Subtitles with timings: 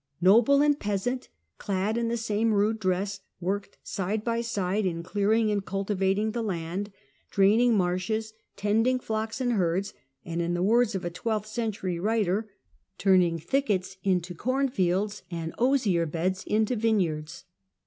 [0.19, 1.29] Noble and peasant,
[1.59, 6.41] clad in the same rude dress, worked side by side in clearing and cultivating the
[6.41, 6.91] land,
[7.29, 9.93] draining marshes, tending flocks and herds,
[10.25, 12.49] and, in the words of a twelfth century writer"
[12.97, 17.43] turning thickets into cornfields, and osier beds into vineyards."